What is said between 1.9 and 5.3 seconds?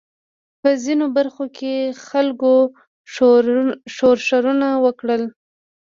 خلکو ښورښونه وکړل.